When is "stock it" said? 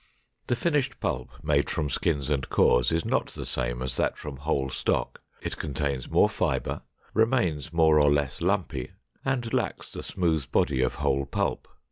4.71-5.59